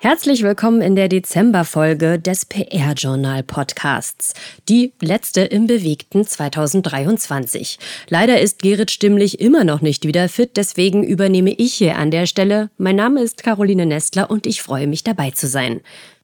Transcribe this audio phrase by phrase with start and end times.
[0.00, 4.32] Herzlich willkommen in der Dezemberfolge des PR-Journal-Podcasts.
[4.68, 7.80] Die letzte im bewegten 2023.
[8.08, 12.26] Leider ist Gerrit Stimmlich immer noch nicht wieder fit, deswegen übernehme ich hier an der
[12.26, 12.70] Stelle.
[12.78, 15.80] Mein Name ist Caroline Nestler und ich freue mich dabei zu sein.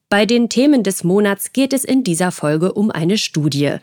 [0.07, 3.75] Bei den Themen des Monats geht es in dieser Folge um eine Studie.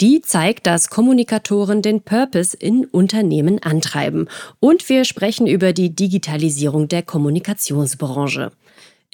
[0.00, 4.28] Die zeigt, dass Kommunikatoren den Purpose in Unternehmen antreiben.
[4.60, 8.52] Und wir sprechen über die Digitalisierung der Kommunikationsbranche.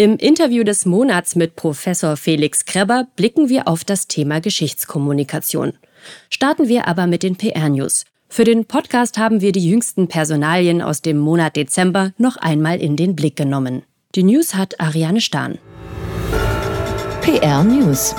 [0.01, 5.73] Im Interview des Monats mit Professor Felix Kreber blicken wir auf das Thema Geschichtskommunikation.
[6.31, 8.05] Starten wir aber mit den PR-News.
[8.29, 12.95] Für den Podcast haben wir die jüngsten Personalien aus dem Monat Dezember noch einmal in
[12.95, 13.83] den Blick genommen.
[14.15, 15.59] Die News hat Ariane Stahn.
[17.21, 18.15] PR News.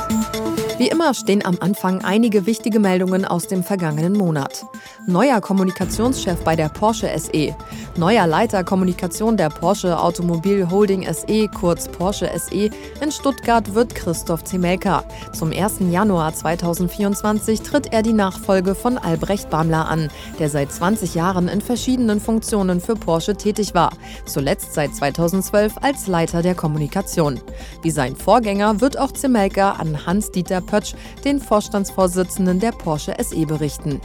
[0.79, 4.65] Wie immer stehen am Anfang einige wichtige Meldungen aus dem vergangenen Monat.
[5.07, 7.53] Neuer Kommunikationschef bei der Porsche SE.
[7.97, 12.69] Neuer Leiter Kommunikation der Porsche Automobil Holding SE, kurz Porsche SE.
[13.01, 15.03] In Stuttgart wird Christoph Zemelka.
[15.33, 15.79] Zum 1.
[15.91, 21.59] Januar 2024 tritt er die Nachfolge von Albrecht Bamler an, der seit 20 Jahren in
[21.59, 23.91] verschiedenen Funktionen für Porsche tätig war.
[24.25, 27.41] Zuletzt seit 2012 als Leiter der Kommunikation.
[27.81, 33.99] Wie sein Vorgänger wird auch Zemelka an Hans-Dieter Pötsch, den Vorstandsvorsitzenden der Porsche SE, berichten.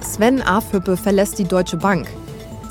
[0.00, 2.06] Sven Afhüppe verlässt die Deutsche Bank.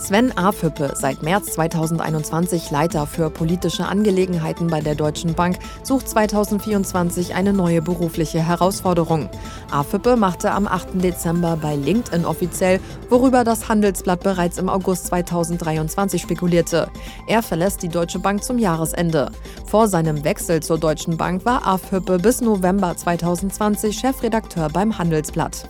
[0.01, 7.35] Sven Afhüppe, seit März 2021 Leiter für politische Angelegenheiten bei der Deutschen Bank, sucht 2024
[7.35, 9.29] eine neue berufliche Herausforderung.
[9.69, 11.03] Afhüppe machte am 8.
[11.03, 12.79] Dezember bei LinkedIn offiziell,
[13.09, 16.87] worüber das Handelsblatt bereits im August 2023 spekulierte.
[17.27, 19.31] Er verlässt die Deutsche Bank zum Jahresende.
[19.67, 25.69] Vor seinem Wechsel zur Deutschen Bank war Afhüppe bis November 2020 Chefredakteur beim Handelsblatt.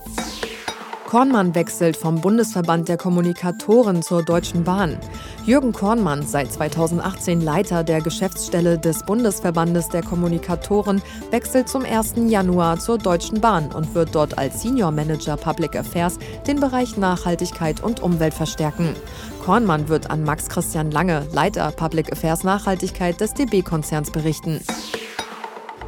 [1.12, 4.98] Kornmann wechselt vom Bundesverband der Kommunikatoren zur Deutschen Bahn.
[5.46, 12.14] Jürgen Kornmann, seit 2018 Leiter der Geschäftsstelle des Bundesverbandes der Kommunikatoren, wechselt zum 1.
[12.30, 16.18] Januar zur Deutschen Bahn und wird dort als Senior Manager Public Affairs
[16.48, 18.96] den Bereich Nachhaltigkeit und Umwelt verstärken.
[19.44, 24.62] Kornmann wird an Max Christian Lange, Leiter Public Affairs Nachhaltigkeit des DB-Konzerns, berichten.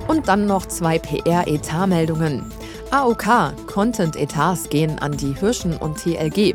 [0.10, 2.44] Und dann noch zwei PR-Etat-Meldungen.
[2.94, 6.54] AOK Content-Etats gehen an die Hirschen und TLG.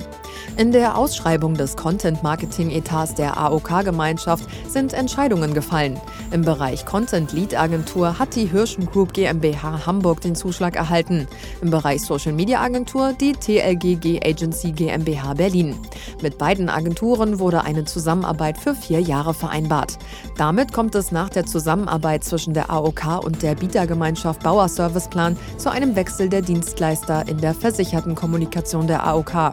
[0.56, 6.00] In der Ausschreibung des Content-Marketing-Etats der AOK-Gemeinschaft sind Entscheidungen gefallen.
[6.32, 11.28] Im Bereich Content-Lead-Agentur hat die Hirschen Group GmbH Hamburg den Zuschlag erhalten.
[11.62, 15.76] Im Bereich Social-Media-Agentur die TLGG Agency GmbH Berlin.
[16.22, 19.98] Mit beiden Agenturen wurde eine Zusammenarbeit für vier Jahre vereinbart.
[20.36, 25.70] Damit kommt es nach der Zusammenarbeit zwischen der AOK und der Bietergemeinschaft Bauer Serviceplan zu
[25.70, 29.52] einem Wechsel der Dienstleister in der versicherten Kommunikation der AOK.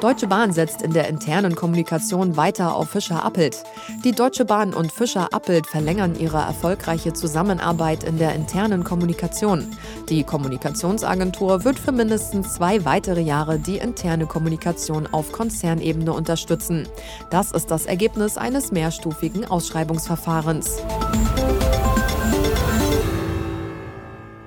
[0.00, 3.62] Deutsche Bahn setzt in der internen Kommunikation weiter auf Fischer-Appelt.
[4.02, 9.76] Die Deutsche Bahn und Fischer-Appelt verlängern ihre erfolgreiche Zusammenarbeit in der internen Kommunikation.
[10.08, 16.88] Die Kommunikationsagentur wird für mindestens zwei weitere Jahre die interne Kommunikation auf Konzernebene unterstützen.
[17.28, 20.78] Das ist das Ergebnis eines mehrstufigen Ausschreibungsverfahrens.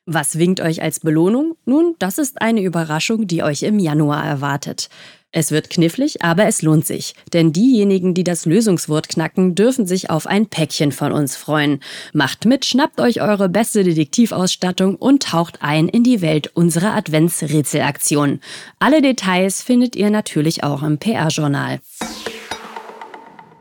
[0.08, 1.56] Was winkt euch als Belohnung?
[1.66, 4.90] Nun, das ist eine Überraschung, die euch im Januar erwartet.
[5.38, 7.14] Es wird knifflig, aber es lohnt sich.
[7.34, 11.82] Denn diejenigen, die das Lösungswort knacken, dürfen sich auf ein Päckchen von uns freuen.
[12.14, 18.40] Macht mit, schnappt euch eure beste Detektivausstattung und taucht ein in die Welt unserer Adventsrätselaktion.
[18.80, 21.82] Alle Details findet ihr natürlich auch im PR-Journal.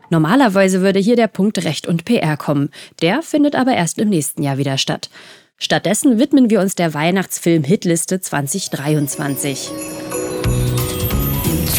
[0.09, 2.69] Normalerweise würde hier der Punkt Recht und PR kommen.
[3.01, 5.09] Der findet aber erst im nächsten Jahr wieder statt.
[5.57, 9.71] Stattdessen widmen wir uns der Weihnachtsfilm-Hitliste 2023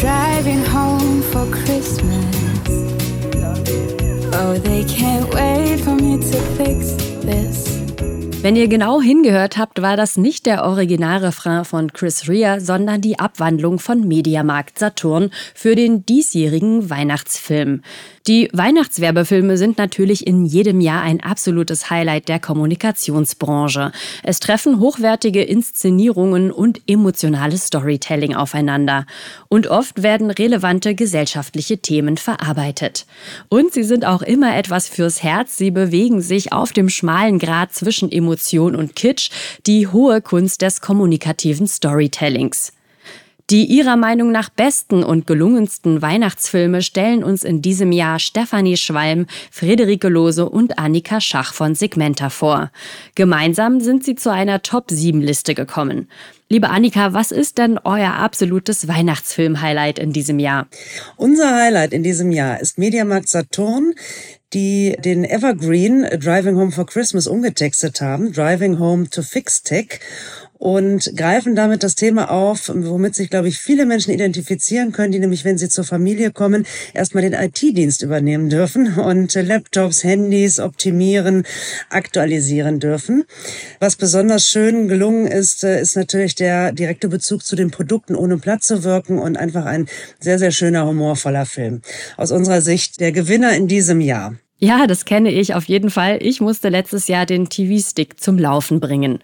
[0.01, 2.25] driving home for Christmas.
[4.31, 7.77] Oh, they can't wait for me to fix this.
[8.43, 13.17] Wenn ihr genau hingehört habt, war das nicht der Originalrefrain von Chris Rea, sondern die
[13.17, 17.81] Abwandlung von Mediamarkt Saturn für den diesjährigen Weihnachtsfilm.
[18.27, 23.93] Die Weihnachtswerbefilme sind natürlich in jedem Jahr ein absolutes Highlight der Kommunikationsbranche.
[24.21, 29.05] Es treffen hochwertige Inszenierungen und emotionales Storytelling aufeinander.
[29.47, 33.05] Und oft werden relevante gesellschaftliche Themen verarbeitet.
[33.47, 35.55] Und sie sind auch immer etwas fürs Herz.
[35.55, 39.29] Sie bewegen sich auf dem schmalen Grad zwischen Emotion und Kitsch,
[39.65, 42.73] die hohe Kunst des kommunikativen Storytellings.
[43.49, 49.25] Die ihrer Meinung nach besten und gelungensten Weihnachtsfilme stellen uns in diesem Jahr Stefanie Schwalm,
[49.51, 52.71] Friederike Lose und Annika Schach von Segmenta vor.
[53.15, 56.09] Gemeinsam sind sie zu einer Top-7-Liste gekommen.
[56.49, 60.67] Liebe Annika, was ist denn euer absolutes Weihnachtsfilm-Highlight in diesem Jahr?
[61.15, 63.93] Unser Highlight in diesem Jahr ist Mediamarkt Saturn,
[64.53, 69.99] die den Evergreen Driving Home for Christmas umgetextet haben, Driving Home to Fix Tech
[70.57, 75.19] und greifen damit das Thema auf, womit sich, glaube ich, viele Menschen identifizieren können, die
[75.19, 81.43] nämlich, wenn sie zur Familie kommen, erstmal den IT-Dienst übernehmen dürfen und Laptops, Handys optimieren,
[81.89, 83.25] aktualisieren dürfen.
[83.79, 88.37] Was besonders schön gelungen ist, äh, ist natürlich der direkte Bezug zu den Produkten, ohne
[88.37, 89.87] Platz zu wirken und einfach ein
[90.19, 91.81] sehr, sehr schöner, humorvoller Film.
[92.17, 94.35] Aus unserer Sicht der Gewinner in diesem Jahr.
[94.59, 96.17] Ja, das kenne ich auf jeden Fall.
[96.19, 99.19] Ich musste letztes Jahr den TV-Stick zum Laufen bringen.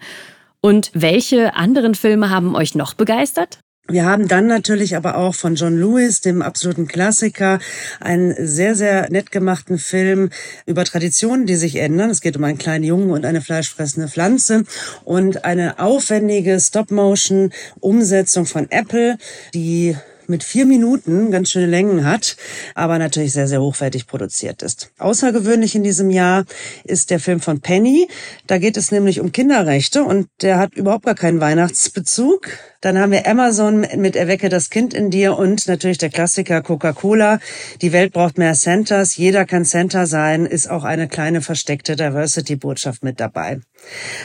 [0.64, 3.58] Und welche anderen Filme haben euch noch begeistert?
[3.86, 7.58] Wir haben dann natürlich aber auch von John Lewis, dem absoluten Klassiker,
[8.00, 10.30] einen sehr, sehr nett gemachten Film
[10.64, 12.08] über Traditionen, die sich ändern.
[12.08, 14.64] Es geht um einen kleinen Jungen und eine fleischfressende Pflanze
[15.04, 19.18] und eine aufwendige Stop-Motion-Umsetzung von Apple,
[19.52, 22.36] die mit vier Minuten ganz schöne Längen hat,
[22.74, 24.90] aber natürlich sehr, sehr hochwertig produziert ist.
[24.98, 26.44] Außergewöhnlich in diesem Jahr
[26.84, 28.08] ist der Film von Penny.
[28.46, 32.48] Da geht es nämlich um Kinderrechte und der hat überhaupt gar keinen Weihnachtsbezug.
[32.80, 37.40] Dann haben wir Amazon mit Erwecke das Kind in dir und natürlich der Klassiker Coca-Cola.
[37.80, 39.16] Die Welt braucht mehr Centers.
[39.16, 43.60] Jeder kann Center sein, ist auch eine kleine versteckte Diversity-Botschaft mit dabei.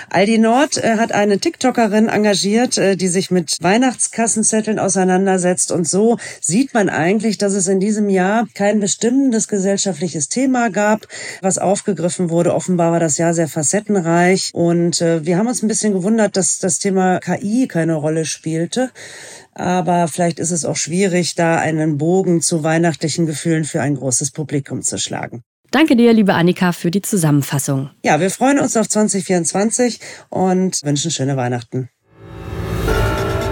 [0.09, 5.71] Aldi Nord äh, hat eine TikTokerin engagiert, äh, die sich mit Weihnachtskassenzetteln auseinandersetzt.
[5.71, 11.07] Und so sieht man eigentlich, dass es in diesem Jahr kein bestimmendes gesellschaftliches Thema gab,
[11.41, 12.53] was aufgegriffen wurde.
[12.53, 14.51] Offenbar war das Jahr sehr facettenreich.
[14.53, 18.91] Und äh, wir haben uns ein bisschen gewundert, dass das Thema KI keine Rolle spielte.
[19.53, 24.31] Aber vielleicht ist es auch schwierig, da einen Bogen zu weihnachtlichen Gefühlen für ein großes
[24.31, 25.44] Publikum zu schlagen.
[25.71, 27.92] Danke dir, liebe Annika, für die Zusammenfassung.
[28.04, 30.00] Ja, wir freuen uns auf 2024
[30.30, 31.89] und wünschen schöne Weihnachten.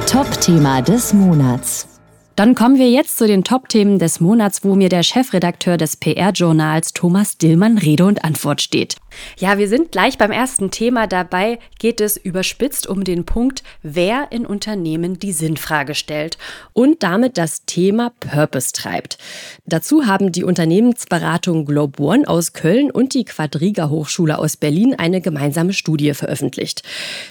[0.08, 1.97] Top-Thema des Monats.
[2.38, 6.94] Dann kommen wir jetzt zu den Top-Themen des Monats, wo mir der Chefredakteur des PR-Journals
[6.94, 8.96] Thomas Dillmann Rede und Antwort steht.
[9.40, 11.08] Ja, wir sind gleich beim ersten Thema.
[11.08, 16.38] Dabei geht es überspitzt um den Punkt, wer in Unternehmen die Sinnfrage stellt
[16.74, 19.18] und damit das Thema Purpose treibt.
[19.66, 25.22] Dazu haben die Unternehmensberatung Globe One aus Köln und die Quadriga Hochschule aus Berlin eine
[25.22, 26.84] gemeinsame Studie veröffentlicht.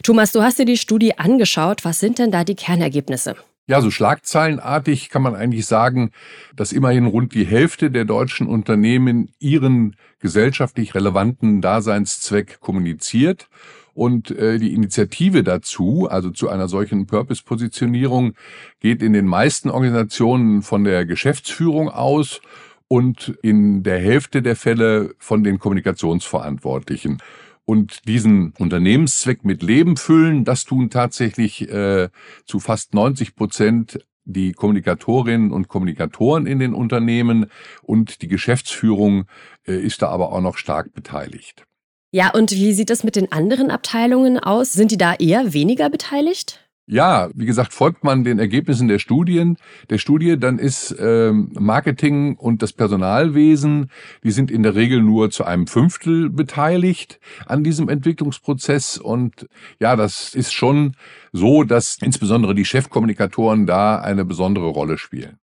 [0.02, 1.85] Thomas, du hast dir die Studie angeschaut.
[1.85, 3.37] Was sind denn da die Kernergebnisse?
[3.68, 6.12] Ja, so schlagzeilenartig kann man eigentlich sagen,
[6.54, 13.48] dass immerhin rund die Hälfte der deutschen Unternehmen ihren gesellschaftlich relevanten Daseinszweck kommuniziert.
[13.92, 18.35] Und äh, die Initiative dazu, also zu einer solchen Purpose-Positionierung,
[18.78, 22.40] geht in den meisten Organisationen von der Geschäftsführung aus
[22.88, 27.18] und in der Hälfte der Fälle von den Kommunikationsverantwortlichen
[27.66, 32.08] und diesen Unternehmenszweck mit Leben füllen, das tun tatsächlich äh,
[32.46, 37.46] zu fast 90 Prozent die Kommunikatorinnen und Kommunikatoren in den Unternehmen
[37.82, 39.26] und die Geschäftsführung
[39.66, 41.64] äh, ist da aber auch noch stark beteiligt.
[42.12, 44.73] Ja, und wie sieht es mit den anderen Abteilungen aus?
[44.73, 46.65] Sind die da eher weniger beteiligt?
[46.88, 49.57] Ja, wie gesagt, folgt man den Ergebnissen der Studien,
[49.90, 53.90] der Studie, dann ist ähm, Marketing und das Personalwesen,
[54.23, 58.99] die sind in der Regel nur zu einem Fünftel beteiligt an diesem Entwicklungsprozess.
[58.99, 59.49] Und
[59.81, 60.95] ja, das ist schon
[61.33, 65.40] so, dass insbesondere die Chefkommunikatoren da eine besondere Rolle spielen.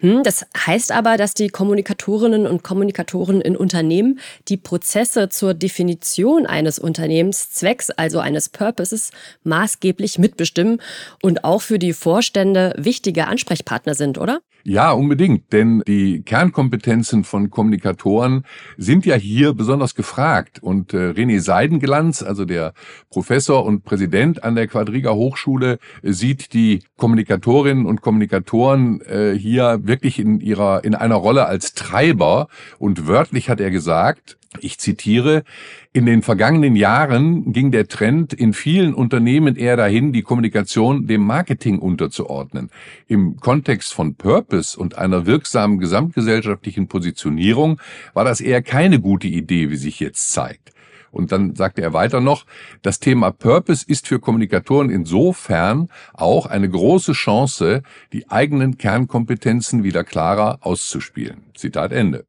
[0.00, 6.46] Hm, das heißt aber, dass die Kommunikatorinnen und Kommunikatoren in Unternehmen die Prozesse zur Definition
[6.46, 9.10] eines Unternehmenszwecks, also eines Purposes,
[9.44, 10.80] maßgeblich mitbestimmen
[11.22, 14.40] und auch für die Vorstände wichtige Ansprechpartner sind, oder?
[14.68, 18.42] Ja, unbedingt, denn die Kernkompetenzen von Kommunikatoren
[18.76, 20.58] sind ja hier besonders gefragt.
[20.60, 22.72] Und äh, René Seidenglanz, also der
[23.08, 30.18] Professor und Präsident an der Quadriga Hochschule, sieht die Kommunikatorinnen und Kommunikatoren äh, hier wirklich
[30.18, 32.48] in ihrer in einer Rolle als Treiber.
[32.78, 35.44] Und wörtlich hat er gesagt, Ich zitiere,
[35.92, 41.22] in den vergangenen Jahren ging der Trend in vielen Unternehmen eher dahin, die Kommunikation dem
[41.22, 42.70] Marketing unterzuordnen.
[43.08, 47.80] Im Kontext von Purpose und einer wirksamen gesamtgesellschaftlichen Positionierung
[48.14, 50.72] war das eher keine gute Idee, wie sich jetzt zeigt.
[51.16, 52.44] Und dann sagte er weiter noch,
[52.82, 57.82] das Thema Purpose ist für Kommunikatoren insofern auch eine große Chance,
[58.12, 61.44] die eigenen Kernkompetenzen wieder klarer auszuspielen.
[61.54, 62.26] Zitat Ende.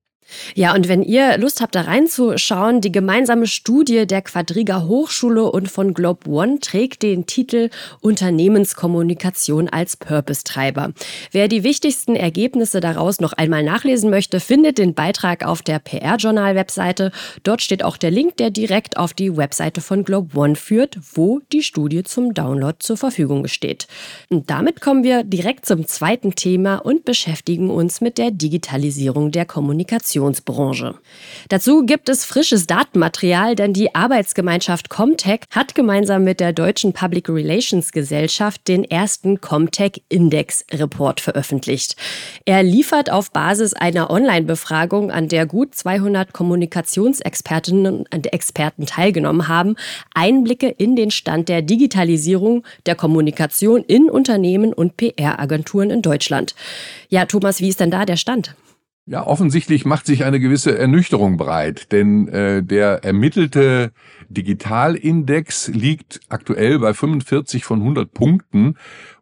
[0.56, 5.70] Ja, und wenn ihr Lust habt, da reinzuschauen, die gemeinsame Studie der Quadriga Hochschule und
[5.70, 7.70] von Globe One trägt den Titel
[8.02, 10.94] Unternehmenskommunikation als Purpose-Treiber.
[11.32, 17.12] Wer die wichtigsten Ergebnisse daraus noch einmal nachlesen möchte, findet den Beitrag auf der PR-Journal-Webseite.
[17.44, 21.40] Dort steht auch der Link, der direkt auf die Webseite von Globe One führt, wo
[21.52, 23.88] die Studie zum Download zur Verfügung steht.
[24.30, 29.46] Und damit kommen wir direkt zum zweiten Thema und beschäftigen uns mit der Digitalisierung der
[29.46, 30.17] Kommunikation.
[30.18, 30.96] Kommunikationsbranche.
[31.50, 37.30] Dazu gibt es frisches Datenmaterial, denn die Arbeitsgemeinschaft Comtech hat gemeinsam mit der Deutschen Public
[37.30, 41.96] Relations Gesellschaft den ersten Comtech Index Report veröffentlicht.
[42.46, 49.76] Er liefert auf Basis einer Online-Befragung, an der gut 200 Kommunikationsexpertinnen und Experten teilgenommen haben,
[50.14, 56.56] Einblicke in den Stand der Digitalisierung der Kommunikation in Unternehmen und PR-Agenturen in Deutschland.
[57.10, 58.56] Ja, Thomas, wie ist denn da der Stand?
[59.10, 63.94] Ja, offensichtlich macht sich eine gewisse Ernüchterung breit, denn äh, der ermittelte
[64.28, 68.76] Digitalindex liegt aktuell bei 45 von 100 Punkten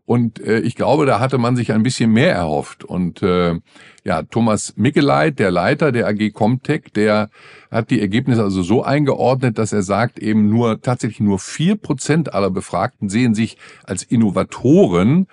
[0.05, 2.83] und äh, ich glaube, da hatte man sich ein bisschen mehr erhofft.
[2.83, 3.59] Und äh,
[4.03, 7.29] ja, Thomas Mickeleit, der Leiter der AG Comtech, der
[7.69, 12.33] hat die Ergebnisse also so eingeordnet, dass er sagt, eben nur tatsächlich nur vier Prozent
[12.33, 15.27] aller Befragten sehen sich als Innovatoren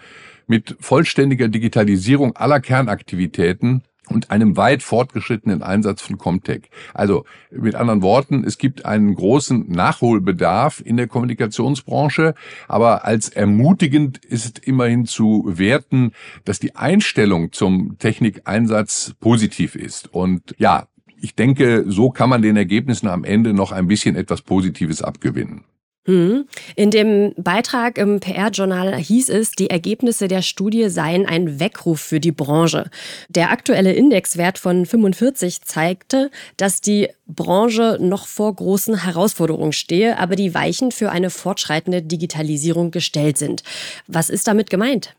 [0.46, 6.70] mit vollständiger Digitalisierung aller Kernaktivitäten und einem weit fortgeschrittenen Einsatz von Comtech.
[6.92, 12.34] Also mit anderen Worten, es gibt einen großen Nachholbedarf in der Kommunikationsbranche,
[12.68, 16.12] aber als ermutigend ist immerhin zu werten,
[16.44, 20.12] dass die Einstellung zum Technikeinsatz positiv ist.
[20.12, 20.88] Und ja,
[21.20, 25.64] ich denke, so kann man den Ergebnissen am Ende noch ein bisschen etwas Positives abgewinnen.
[26.04, 26.48] Hm.
[26.74, 32.18] In dem Beitrag im PR-Journal hieß es, die Ergebnisse der Studie seien ein Weckruf für
[32.18, 32.90] die Branche.
[33.28, 40.34] Der aktuelle Indexwert von 45 zeigte, dass die Branche noch vor großen Herausforderungen stehe, aber
[40.34, 43.62] die Weichen für eine fortschreitende Digitalisierung gestellt sind.
[44.08, 45.14] Was ist damit gemeint?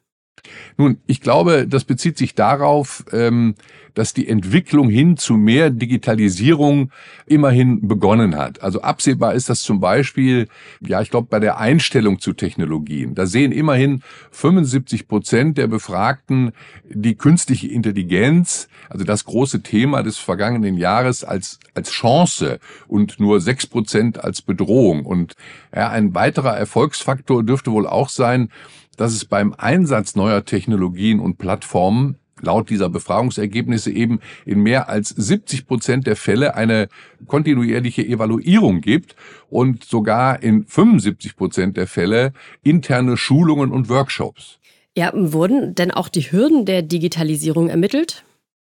[0.78, 3.56] Nun, ich glaube, das bezieht sich darauf, ähm,
[3.94, 6.92] dass die Entwicklung hin zu mehr Digitalisierung
[7.26, 8.62] immerhin begonnen hat.
[8.62, 10.48] Also absehbar ist das zum Beispiel,
[10.82, 13.14] ja, ich glaube, bei der Einstellung zu Technologien.
[13.16, 16.52] Da sehen immerhin 75 Prozent der Befragten
[16.90, 23.42] die künstliche Intelligenz, also das große Thema des vergangenen Jahres, als, als Chance und nur
[23.42, 25.06] sechs Prozent als Bedrohung.
[25.06, 25.36] Und
[25.74, 28.50] ja, ein weiterer Erfolgsfaktor dürfte wohl auch sein,
[28.98, 35.10] dass es beim Einsatz neuer Technologien und Plattformen laut dieser Befragungsergebnisse eben in mehr als
[35.10, 36.90] 70 Prozent der Fälle eine
[37.28, 39.16] kontinuierliche Evaluierung gibt
[39.50, 44.60] und sogar in 75 Prozent der Fälle interne Schulungen und Workshops.
[44.96, 48.24] Ja, wurden denn auch die Hürden der Digitalisierung ermittelt?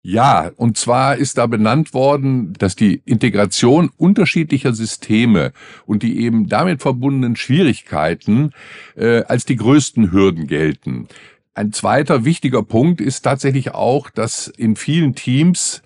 [0.10, 5.52] Ja, und zwar ist da benannt worden, dass die Integration unterschiedlicher Systeme
[5.86, 8.54] und die eben damit verbundenen Schwierigkeiten
[8.96, 11.10] äh, als die größten Hürden gelten.
[11.56, 15.82] Ein zweiter wichtiger Punkt ist tatsächlich auch, dass in vielen Teams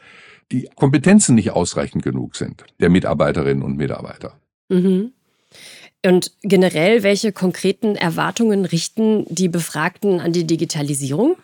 [0.51, 4.40] die Kompetenzen nicht ausreichend genug sind, der Mitarbeiterinnen und Mitarbeiter.
[4.70, 5.13] Mhm.
[6.06, 11.38] Und generell, welche konkreten Erwartungen richten die Befragten an die Digitalisierung?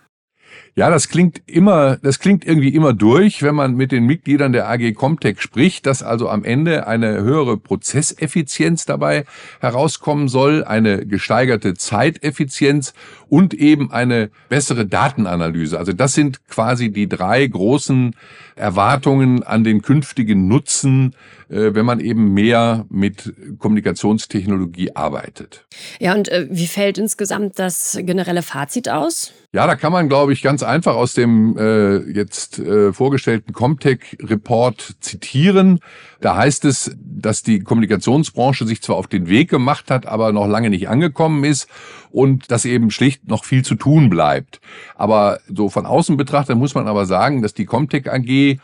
[0.78, 4.70] Ja, das klingt immer, das klingt irgendwie immer durch, wenn man mit den Mitgliedern der
[4.70, 9.26] AG Comtech spricht, dass also am Ende eine höhere Prozesseffizienz dabei
[9.60, 12.94] herauskommen soll, eine gesteigerte Zeiteffizienz
[13.28, 15.80] und eben eine bessere Datenanalyse.
[15.80, 18.16] Also das sind quasi die drei großen
[18.56, 21.16] Erwartungen an den künftigen Nutzen,
[21.50, 25.66] äh, wenn man eben mehr mit Kommunikationstechnologie arbeitet.
[26.00, 29.34] Ja, und äh, wie fällt insgesamt das generelle Fazit aus?
[29.54, 34.98] Ja, da kann man, glaube ich, ganz einfach aus dem äh, jetzt äh, vorgestellten Comtech-Report
[35.00, 35.80] zitieren.
[36.22, 40.48] Da heißt es, dass die Kommunikationsbranche sich zwar auf den Weg gemacht hat, aber noch
[40.48, 41.68] lange nicht angekommen ist
[42.12, 44.60] und dass eben schlicht noch viel zu tun bleibt.
[44.96, 48.60] Aber so von außen betrachtet muss man aber sagen, dass die Comtech AG,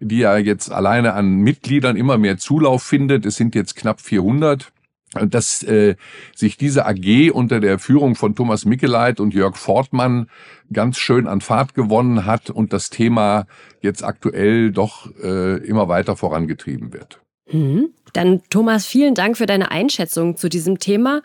[0.00, 4.70] die ja jetzt alleine an Mitgliedern immer mehr Zulauf findet, es sind jetzt knapp 400,
[5.14, 5.96] dass äh,
[6.34, 10.28] sich diese AG unter der Führung von Thomas Mickeleit und Jörg Fortmann
[10.72, 13.46] ganz schön an Fahrt gewonnen hat und das Thema
[13.80, 17.20] jetzt aktuell doch äh, immer weiter vorangetrieben wird.
[17.46, 17.94] Hm.
[18.12, 21.22] Dann Thomas, vielen Dank für deine Einschätzung zu diesem Thema.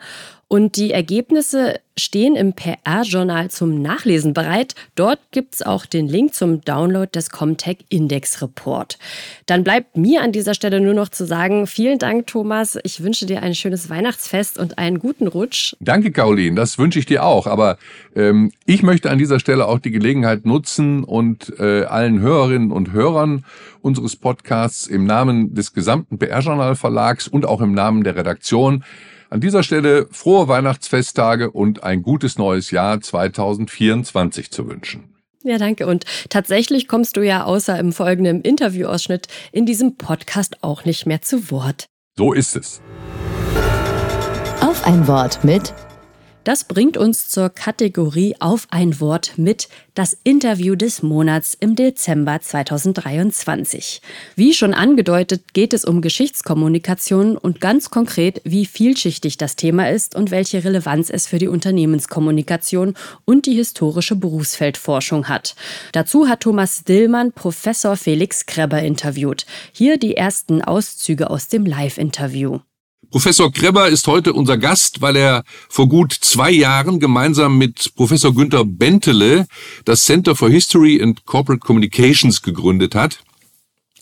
[0.48, 4.74] Und die Ergebnisse stehen im PR-Journal zum Nachlesen bereit.
[4.94, 8.98] Dort gibt es auch den Link zum Download des Comtech Index Report.
[9.46, 12.78] Dann bleibt mir an dieser Stelle nur noch zu sagen, vielen Dank, Thomas.
[12.82, 15.74] Ich wünsche dir ein schönes Weihnachtsfest und einen guten Rutsch.
[15.80, 16.56] Danke, Caroline.
[16.56, 17.46] Das wünsche ich dir auch.
[17.46, 17.78] Aber
[18.14, 22.92] ähm, ich möchte an dieser Stelle auch die Gelegenheit nutzen und äh, allen Hörerinnen und
[22.92, 23.44] Hörern
[23.82, 26.18] unseres Podcasts im Namen des gesamten
[26.74, 28.84] PR-Journal Verlags und auch im Namen der Redaktion
[29.30, 35.14] an dieser Stelle frohe Weihnachtsfesttage und ein gutes neues Jahr 2024 zu wünschen.
[35.42, 35.86] Ja, danke.
[35.86, 41.20] Und tatsächlich kommst du ja außer im folgenden Interviewausschnitt in diesem Podcast auch nicht mehr
[41.20, 41.86] zu Wort.
[42.16, 42.80] So ist es.
[44.60, 45.74] Auf ein Wort mit
[46.44, 52.40] das bringt uns zur Kategorie Auf ein Wort mit das Interview des Monats im Dezember
[52.40, 54.02] 2023.
[54.36, 60.14] Wie schon angedeutet, geht es um Geschichtskommunikation und ganz konkret, wie vielschichtig das Thema ist
[60.14, 65.54] und welche Relevanz es für die Unternehmenskommunikation und die historische Berufsfeldforschung hat.
[65.92, 69.46] Dazu hat Thomas Dillmann Professor Felix Kreber interviewt.
[69.72, 72.58] Hier die ersten Auszüge aus dem Live-Interview.
[73.14, 78.34] Professor Kreber ist heute unser Gast, weil er vor gut zwei Jahren gemeinsam mit Professor
[78.34, 79.46] Günther Bentele
[79.84, 83.20] das Center for History and Corporate Communications gegründet hat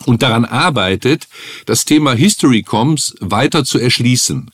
[0.07, 1.28] und daran arbeitet,
[1.66, 4.50] das Thema Historycoms weiter zu erschließen.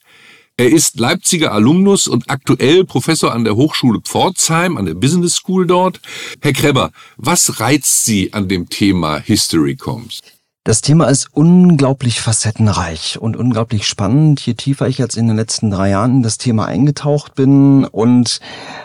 [0.57, 5.69] Er ist Leipziger Alumnus und aktuell Professor an der Hochschule Pforzheim, an der Business School
[5.69, 6.01] dort.
[6.41, 10.19] Herr Kreber, was reizt Sie an dem Thema Historycoms?
[10.69, 15.71] Das Thema ist unglaublich facettenreich und unglaublich spannend, je tiefer ich jetzt in den letzten
[15.71, 17.87] drei Jahren in das Thema eingetaucht bin.
[17.87, 18.41] Und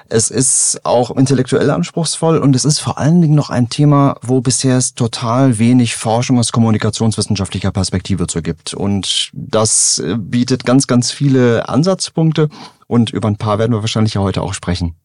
[0.07, 4.39] es ist auch intellektuell anspruchsvoll und es ist vor allen Dingen noch ein Thema, wo
[4.39, 8.73] bisher es total wenig Forschung aus kommunikationswissenschaftlicher Perspektive zu gibt.
[8.73, 12.47] Und das bietet ganz, ganz viele Ansatzpunkte
[12.87, 14.95] und über ein paar werden wir wahrscheinlich ja heute auch sprechen.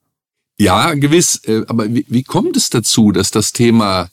[0.60, 1.40] Ja, gewiss.
[1.44, 4.08] Äh, aber wie kommt es dazu, dass das Thema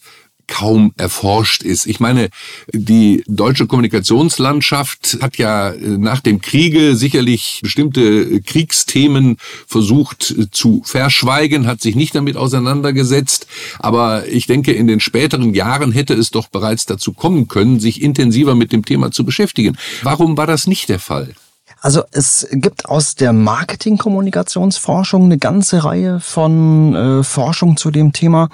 [0.48, 1.86] kaum erforscht ist.
[1.86, 2.30] Ich meine,
[2.74, 10.50] die deutsche Kommunikationslandschaft hat ja äh, nach dem Kriege sicherlich bestimmte äh, Kriegsthemen versucht äh,
[10.52, 13.48] zu verschweigen, hat sich nicht damit auseinandergesetzt.
[13.80, 18.02] Aber ich denke, in den späteren Jahren hätte es doch bereits dazu kommen können, sich
[18.02, 19.78] intensiver mit dem Thema zu beschäftigen.
[20.04, 21.34] Warum war das nicht der Fall?
[21.82, 28.50] Also es gibt aus der Marketing-Kommunikationsforschung eine ganze Reihe von äh, Forschung zu dem Thema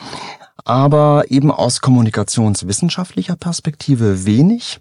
[0.65, 4.79] aber eben aus kommunikationswissenschaftlicher Perspektive wenig.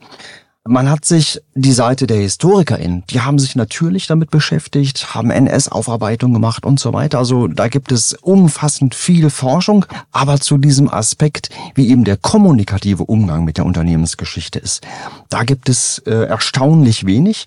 [0.68, 6.34] Man hat sich die Seite der HistorikerInnen, die haben sich natürlich damit beschäftigt, haben NS-Aufarbeitung
[6.34, 7.16] gemacht und so weiter.
[7.16, 13.04] Also da gibt es umfassend viel Forschung, aber zu diesem Aspekt, wie eben der kommunikative
[13.04, 14.86] Umgang mit der Unternehmensgeschichte ist,
[15.30, 17.46] da gibt es äh, erstaunlich wenig.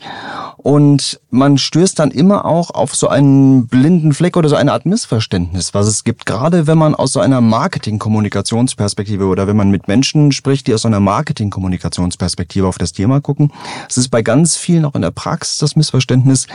[0.57, 4.87] Und man stößt dann immer auch auf so einen blinden Fleck oder so eine Art
[4.87, 9.87] Missverständnis, was es gibt, gerade wenn man aus so einer Marketing-Kommunikationsperspektive oder wenn man mit
[9.87, 13.51] Menschen spricht, die aus so einer Marketing-Kommunikationsperspektive auf das Thema Thema gucken.
[13.89, 16.47] Es ist bei ganz vielen auch in der Praxis das Missverständnis.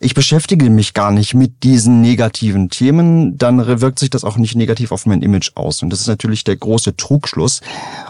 [0.00, 4.56] Ich beschäftige mich gar nicht mit diesen negativen Themen, dann wirkt sich das auch nicht
[4.56, 5.82] negativ auf mein Image aus.
[5.82, 7.60] Und das ist natürlich der große Trugschluss,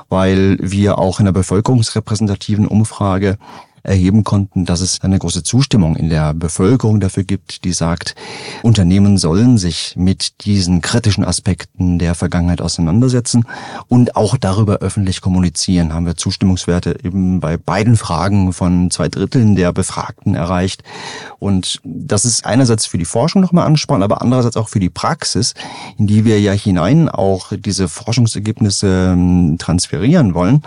[0.08, 3.38] weil wir auch in der bevölkerungsrepräsentativen Umfrage
[3.82, 8.14] erheben konnten, dass es eine große Zustimmung in der Bevölkerung dafür gibt, die sagt,
[8.62, 13.44] Unternehmen sollen sich mit diesen kritischen Aspekten der Vergangenheit auseinandersetzen
[13.88, 15.92] und auch darüber öffentlich kommunizieren.
[15.92, 20.82] Haben wir Zustimmungswerte eben bei beiden Fragen von zwei Dritteln der Befragten erreicht.
[21.38, 25.54] Und das ist einerseits für die Forschung nochmal Ansporn, aber andererseits auch für die Praxis,
[25.98, 30.62] in die wir ja hinein auch diese Forschungsergebnisse ähm, transferieren wollen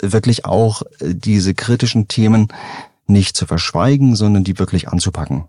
[0.00, 2.48] wirklich auch äh, diese kritischen Themen
[3.06, 5.44] nicht zu verschweigen, sondern die wirklich anzupacken.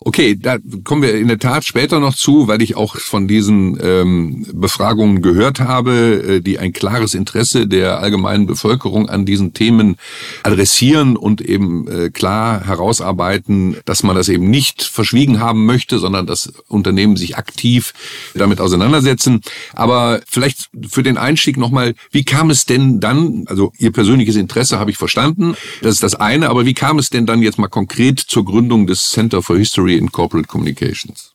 [0.00, 3.76] Okay, da kommen wir in der Tat später noch zu, weil ich auch von diesen
[3.82, 9.96] ähm, Befragungen gehört habe, äh, die ein klares Interesse der allgemeinen Bevölkerung an diesen Themen
[10.44, 16.28] adressieren und eben äh, klar herausarbeiten, dass man das eben nicht verschwiegen haben möchte, sondern
[16.28, 17.92] dass Unternehmen sich aktiv
[18.34, 19.40] damit auseinandersetzen.
[19.74, 24.78] Aber vielleicht für den Einstieg nochmal, wie kam es denn dann, also Ihr persönliches Interesse
[24.78, 27.66] habe ich verstanden, das ist das eine, aber wie kam es denn dann jetzt mal
[27.66, 31.32] konkret zur Gründung des Center for History In Corporate Communications.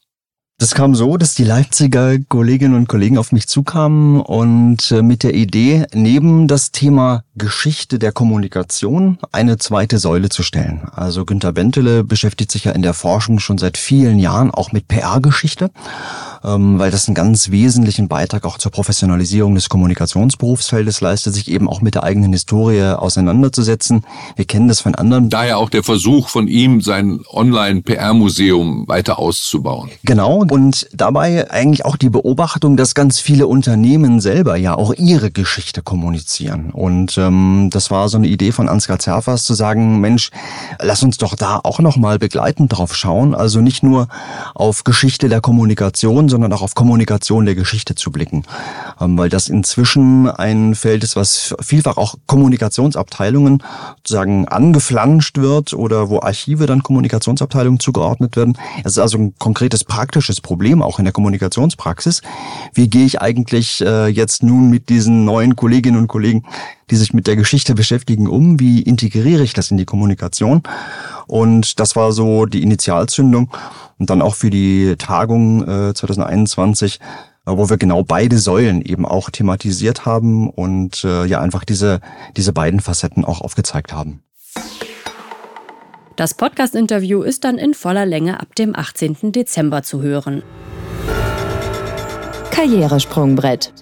[0.59, 5.23] Das kam so, dass die Leipziger Kolleginnen und Kollegen auf mich zukamen und äh, mit
[5.23, 10.87] der Idee, neben das Thema Geschichte der Kommunikation eine zweite Säule zu stellen.
[10.93, 14.87] Also Günter Bentele beschäftigt sich ja in der Forschung schon seit vielen Jahren auch mit
[14.87, 15.71] PR-Geschichte,
[16.43, 21.67] ähm, weil das einen ganz wesentlichen Beitrag auch zur Professionalisierung des Kommunikationsberufsfeldes leistet, sich eben
[21.67, 24.05] auch mit der eigenen Historie auseinanderzusetzen.
[24.35, 25.31] Wir kennen das von anderen.
[25.31, 29.89] Daher auch der Versuch von ihm, sein Online-PR-Museum weiter auszubauen.
[30.03, 35.31] Genau und dabei eigentlich auch die Beobachtung, dass ganz viele Unternehmen selber ja auch ihre
[35.31, 36.71] Geschichte kommunizieren.
[36.71, 40.31] Und ähm, das war so eine Idee von Ansgar Zerfers zu sagen, Mensch,
[40.79, 43.35] lass uns doch da auch nochmal begleitend drauf schauen.
[43.35, 44.07] Also nicht nur
[44.55, 48.43] auf Geschichte der Kommunikation, sondern auch auf Kommunikation der Geschichte zu blicken.
[48.99, 53.63] Ähm, weil das inzwischen ein Feld ist, was vielfach auch Kommunikationsabteilungen
[53.97, 58.57] sozusagen angeflanscht wird oder wo Archive dann Kommunikationsabteilungen zugeordnet werden.
[58.83, 62.21] Es ist also ein konkretes praktisches Problem auch in der Kommunikationspraxis.
[62.73, 66.45] Wie gehe ich eigentlich äh, jetzt nun mit diesen neuen Kolleginnen und Kollegen,
[66.89, 68.59] die sich mit der Geschichte beschäftigen, um?
[68.59, 70.63] Wie integriere ich das in die Kommunikation?
[71.27, 73.51] Und das war so die Initialzündung.
[73.97, 76.99] Und dann auch für die Tagung äh, 2021
[77.45, 81.99] äh, wo wir genau beide Säulen eben auch thematisiert haben und äh, ja einfach diese,
[82.37, 84.23] diese beiden Facetten auch aufgezeigt haben.
[86.15, 89.31] Das Podcast-Interview ist dann in voller Länge ab dem 18.
[89.31, 90.43] Dezember zu hören.
[92.51, 93.73] Karrieresprungbrett.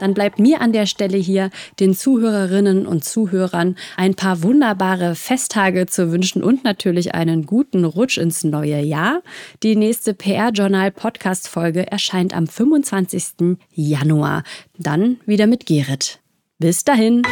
[0.00, 5.86] dann bleibt mir an der Stelle hier den Zuhörerinnen und Zuhörern ein paar wunderbare Festtage
[5.86, 9.22] zu wünschen und natürlich einen guten Rutsch ins neue Jahr.
[9.62, 13.58] Die nächste PR-Journal-Podcast-Folge erscheint am 25.
[13.72, 14.42] Januar.
[14.78, 16.20] Dann wieder mit Gerrit.
[16.58, 17.22] Bis dahin.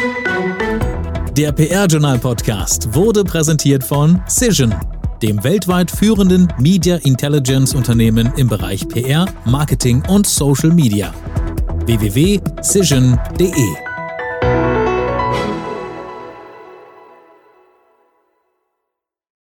[1.37, 4.75] Der PR-Journal-Podcast wurde präsentiert von Cision
[5.23, 11.13] dem weltweit führenden Media Intelligence Unternehmen im Bereich PR, Marketing und Social Media
[11.89, 13.88] www.cision.de